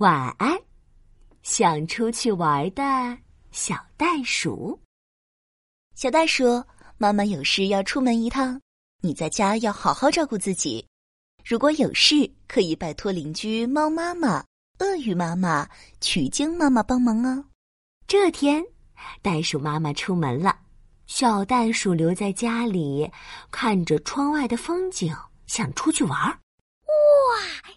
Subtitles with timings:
[0.00, 0.58] 晚安，
[1.42, 2.82] 想出去玩的
[3.52, 4.80] 小袋鼠。
[5.94, 6.64] 小袋鼠，
[6.96, 8.58] 妈妈有事要出门一趟，
[9.02, 10.82] 你在家要好好照顾自己。
[11.44, 12.14] 如果有事，
[12.48, 14.42] 可以拜托邻居猫妈妈、
[14.78, 15.68] 鳄鱼妈妈、
[16.00, 17.44] 取经妈妈帮忙哦。
[18.06, 18.64] 这天，
[19.20, 20.60] 袋鼠妈妈出门了，
[21.08, 23.06] 小袋鼠留在家里，
[23.50, 25.14] 看着窗外的风景，
[25.46, 26.18] 想出去玩。
[26.18, 26.38] 哇，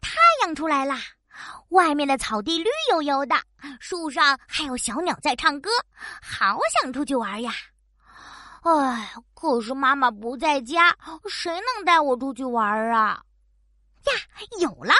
[0.00, 0.12] 太
[0.44, 1.00] 阳出来啦！
[1.70, 3.34] 外面的草地绿油油的，
[3.80, 5.70] 树上还有小鸟在唱歌，
[6.22, 7.52] 好想出去玩呀！
[8.62, 10.96] 哎，可是妈妈不在家，
[11.28, 13.22] 谁能带我出去玩啊？
[14.04, 14.12] 呀，
[14.60, 14.94] 有了！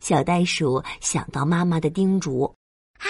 [0.00, 2.54] 小袋鼠想到妈妈的叮嘱，
[2.98, 3.06] 啊，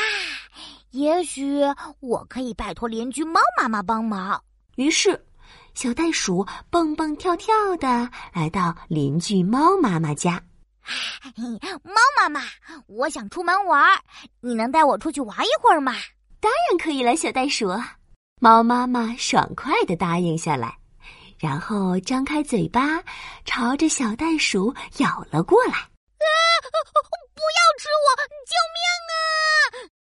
[0.91, 1.63] 也许
[2.01, 4.43] 我可以拜托邻居猫妈妈帮忙。
[4.77, 5.27] 于是，
[5.75, 10.43] 小袋鼠蹦蹦跳跳的来到邻居猫妈妈家。
[11.83, 12.43] 猫妈妈，
[12.87, 13.99] 我想出门玩，
[14.41, 15.95] 你能带我出去玩一会儿吗？
[16.41, 17.69] 当然可以了，小袋鼠。
[18.41, 20.79] 猫妈妈爽快的答应下来，
[21.39, 23.03] 然后张开嘴巴，
[23.45, 25.73] 朝着小袋鼠咬了过来。
[25.73, 26.27] 啊！
[27.35, 28.07] 不要吃我！
[28.47, 28.79] 救命
[29.11, 29.17] 啊！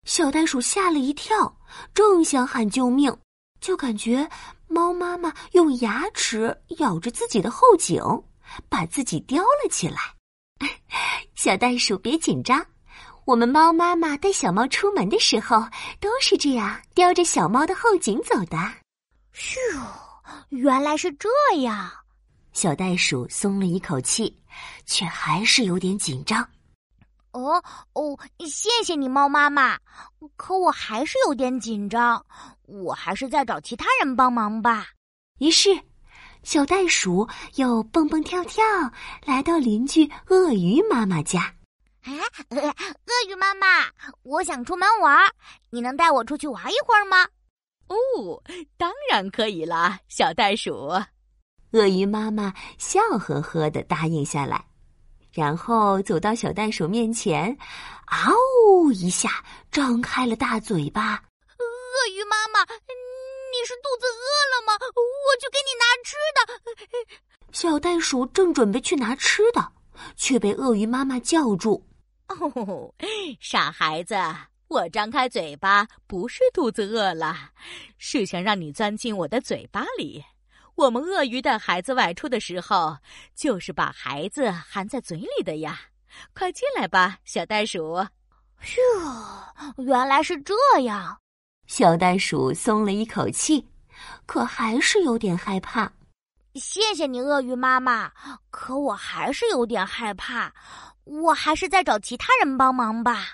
[0.06, 1.58] 小袋鼠吓了一跳，
[1.94, 3.16] 正想喊救命，
[3.60, 4.30] 就感觉
[4.68, 8.02] 猫妈妈用牙齿咬着自己的后颈，
[8.70, 9.98] 把自己叼了起来。
[11.44, 12.64] 小袋鼠，别紧张。
[13.26, 15.60] 我们猫妈妈带小猫出门的时候
[16.00, 18.58] 都是这样叼着小猫的后颈走的。
[19.34, 19.58] 咻，
[20.50, 21.28] 原来是这
[21.62, 21.90] 样。
[22.54, 24.38] 小袋鼠松了一口气，
[24.86, 26.48] 却还是有点紧张。
[27.32, 29.80] 哦哦，谢谢你，猫妈妈。
[30.36, 32.24] 可我还是有点紧张，
[32.68, 34.90] 我还是再找其他人帮忙吧。
[35.40, 35.76] 于是。
[36.44, 38.64] 小袋鼠又蹦蹦跳跳
[39.26, 41.54] 来到邻居鳄鱼妈妈家。
[42.02, 42.12] 哎，
[42.50, 43.86] 鳄鱼妈妈，
[44.24, 45.30] 我想出门玩，
[45.70, 47.28] 你能带我出去玩一会儿吗？
[47.88, 48.42] 哦，
[48.76, 50.90] 当然可以啦，小袋鼠。
[51.74, 54.66] 鳄鱼妈妈笑呵呵的答应下来，
[55.32, 57.56] 然后走到小袋鼠面前，
[58.08, 58.34] 嗷
[58.66, 61.22] 呜一下张开了大嘴巴。
[61.60, 62.66] 鳄鱼妈妈。
[63.62, 64.74] 你是肚子饿了吗？
[64.98, 66.42] 我去给你拿吃的。
[67.52, 69.72] 小袋鼠正准备去拿吃的，
[70.16, 71.86] 却被鳄鱼妈妈叫住。
[72.28, 72.92] 哦，
[73.40, 74.16] 傻孩子，
[74.68, 77.52] 我张开嘴巴不是肚子饿了，
[78.00, 80.24] 是想让你钻进我的嘴巴里。
[80.74, 82.98] 我们鳄鱼带孩子外出的时候，
[83.36, 85.80] 就是把孩子含在嘴里的呀。
[86.34, 87.94] 快进来吧，小袋鼠。
[87.98, 91.21] 哟，原来是这样。
[91.72, 93.66] 小袋鼠松了一口气，
[94.26, 95.90] 可还是有点害怕。
[96.56, 98.12] 谢谢你，鳄鱼妈妈，
[98.50, 100.54] 可我还是有点害怕。
[101.06, 103.26] 我还是再找其他人帮忙吧。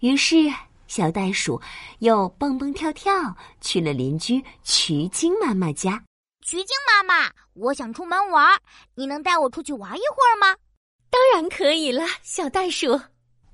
[0.00, 0.52] 于是，
[0.88, 1.62] 小袋鼠
[2.00, 3.12] 又蹦蹦跳跳
[3.60, 6.02] 去了邻居渠经妈妈家。
[6.44, 8.60] 渠经妈妈，我想出门玩，
[8.96, 10.56] 你能带我出去玩一会儿吗？
[11.08, 13.00] 当然可以了，小袋鼠。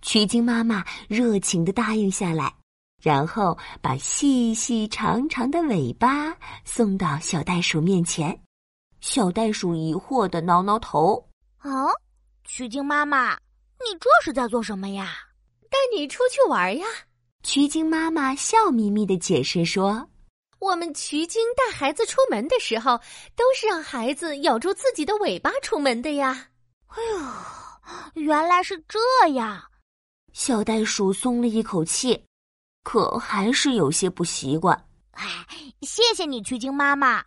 [0.00, 2.54] 渠经妈妈热情的答应下来。
[3.00, 8.40] 然后把细细长长的尾巴送到小袋鼠面前，
[9.00, 11.28] 小袋鼠疑惑的挠挠头
[11.58, 11.86] ：“啊，
[12.44, 15.12] 曲靖妈妈，你这是在做什么呀？
[15.70, 16.86] 带你出去玩呀？”
[17.44, 20.08] 曲靖妈妈笑眯眯的解释说
[20.58, 22.98] ：“我们曲靖带孩子出门的时候，
[23.36, 26.48] 都是让孩子咬住自己的尾巴出门的呀。”
[26.88, 27.02] 哎
[28.14, 28.98] 呦，原来是这
[29.34, 29.62] 样！
[30.32, 32.24] 小袋鼠松了一口气。
[32.82, 34.76] 可还是有些不习惯。
[35.12, 35.24] 哎，
[35.82, 37.24] 谢谢你，曲靖妈妈。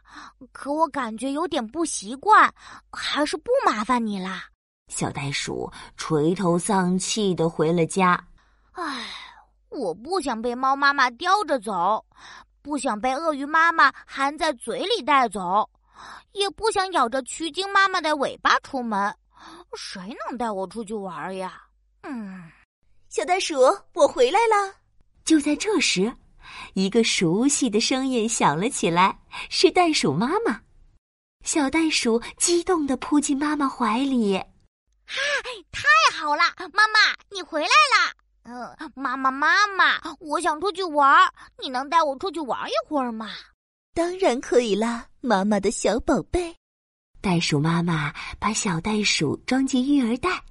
[0.52, 2.52] 可我感觉有点不习惯，
[2.92, 4.46] 还是不麻烦你啦。
[4.88, 8.22] 小袋鼠垂头丧气的回了家。
[8.72, 9.06] 唉，
[9.70, 12.04] 我不想被猫妈妈叼着走，
[12.62, 15.70] 不想被鳄鱼妈妈含在嘴里带走，
[16.32, 19.14] 也不想咬着曲靖妈妈的尾巴出门。
[19.76, 21.62] 谁能带我出去玩呀？
[22.04, 22.50] 嗯，
[23.10, 23.56] 小袋鼠，
[23.94, 24.81] 我回来了。
[25.24, 26.16] 就在这时，
[26.74, 29.20] 一个熟悉的声音响了起来，
[29.50, 30.62] 是袋鼠妈妈。
[31.44, 34.46] 小袋鼠激动的扑进妈妈怀里，“啊，
[35.72, 37.00] 太好了，妈妈，
[37.32, 38.14] 你回来了！
[38.44, 41.32] 嗯，妈妈，妈妈，我想出去玩，
[41.62, 43.30] 你能带我出去玩一会儿吗
[43.94, 46.56] ？”“当然可以啦，妈妈的小宝贝。”
[47.22, 50.44] 袋鼠妈妈把小袋鼠装进育儿袋，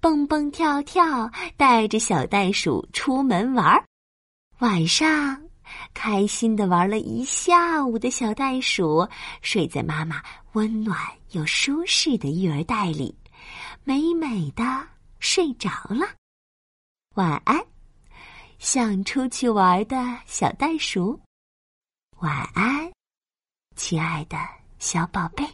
[0.00, 3.82] 蹦蹦跳跳，带着小袋鼠出门玩。
[4.60, 5.42] 晚上，
[5.92, 9.06] 开心的玩了一下午的小袋鼠
[9.42, 10.22] 睡在妈妈
[10.52, 10.96] 温暖
[11.32, 13.14] 又舒适的育儿袋里，
[13.82, 14.64] 美美的
[15.18, 16.06] 睡着了。
[17.14, 17.64] 晚安，
[18.58, 21.20] 想出去玩的小袋鼠。
[22.20, 22.90] 晚安，
[23.74, 24.38] 亲爱的
[24.78, 25.44] 小宝贝。